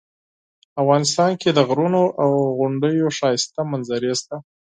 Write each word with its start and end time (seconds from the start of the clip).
افغانستان 0.81 1.31
کې 1.41 1.49
د 1.53 1.59
غرونو 1.69 2.03
او 2.23 2.29
غونډیو 2.57 3.07
ښایسته 3.17 3.61
منظرې 3.71 4.13
شته 4.19 4.35